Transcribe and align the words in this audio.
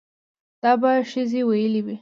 دا 0.61 0.71
به 0.81 0.91
ښځې 1.11 1.41
ويلې 1.49 1.81
وي 1.85 1.89